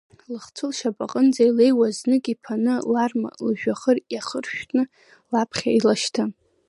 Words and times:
Лхцәы 0.33 0.65
лшьапаҟынӡа 0.69 1.41
илеиуаз, 1.47 1.95
знык 1.99 2.25
иԥаны, 2.33 2.75
ларма 2.93 3.29
жәҩахыр 3.59 3.97
иахыршәҭны 4.13 4.83
лаԥхьа 5.31 5.69
илашьҭын. 5.77 6.29